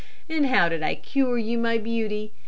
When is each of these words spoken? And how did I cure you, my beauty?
And 0.27 0.47
how 0.47 0.67
did 0.67 0.81
I 0.81 0.95
cure 0.95 1.37
you, 1.37 1.59
my 1.59 1.77
beauty? 1.77 2.31